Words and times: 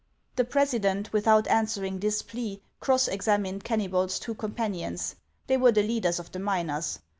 The 0.35 0.45
president, 0.45 1.13
without 1.13 1.47
answering 1.47 1.99
this 1.99 2.23
plea, 2.23 2.63
cross 2.79 3.07
exam 3.07 3.43
ined 3.43 3.61
Kennybol's 3.61 4.17
two 4.17 4.33
companions; 4.33 5.15
they 5.45 5.57
were 5.57 5.71
the 5.71 5.83
leaders 5.83 6.17
of 6.19 6.31
the 6.31 6.39
miners. 6.39 6.97